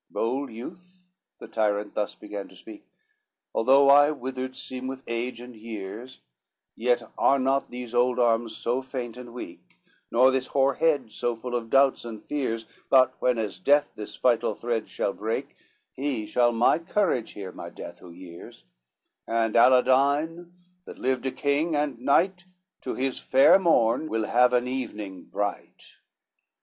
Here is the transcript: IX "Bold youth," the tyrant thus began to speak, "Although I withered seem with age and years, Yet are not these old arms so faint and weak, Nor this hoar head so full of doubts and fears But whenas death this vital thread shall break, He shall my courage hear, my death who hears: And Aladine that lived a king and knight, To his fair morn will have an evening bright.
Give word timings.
IX 0.09 0.13
"Bold 0.13 0.51
youth," 0.51 1.03
the 1.37 1.47
tyrant 1.47 1.93
thus 1.93 2.15
began 2.15 2.47
to 2.47 2.55
speak, 2.55 2.87
"Although 3.53 3.87
I 3.91 4.09
withered 4.09 4.55
seem 4.55 4.87
with 4.87 5.03
age 5.05 5.39
and 5.39 5.55
years, 5.55 6.21
Yet 6.75 7.03
are 7.19 7.37
not 7.37 7.69
these 7.69 7.93
old 7.93 8.17
arms 8.17 8.57
so 8.57 8.81
faint 8.81 9.15
and 9.15 9.31
weak, 9.31 9.77
Nor 10.09 10.31
this 10.31 10.47
hoar 10.47 10.73
head 10.73 11.11
so 11.11 11.35
full 11.35 11.53
of 11.53 11.69
doubts 11.69 12.03
and 12.03 12.23
fears 12.25 12.65
But 12.89 13.13
whenas 13.21 13.59
death 13.59 13.93
this 13.93 14.17
vital 14.17 14.55
thread 14.55 14.89
shall 14.89 15.13
break, 15.13 15.55
He 15.93 16.25
shall 16.25 16.51
my 16.51 16.79
courage 16.79 17.33
hear, 17.33 17.51
my 17.51 17.69
death 17.69 17.99
who 17.99 18.09
hears: 18.09 18.63
And 19.27 19.53
Aladine 19.55 20.49
that 20.85 20.97
lived 20.97 21.27
a 21.27 21.31
king 21.31 21.75
and 21.75 21.99
knight, 21.99 22.45
To 22.81 22.95
his 22.95 23.19
fair 23.19 23.59
morn 23.59 24.09
will 24.09 24.25
have 24.25 24.51
an 24.51 24.67
evening 24.67 25.25
bright. 25.25 25.97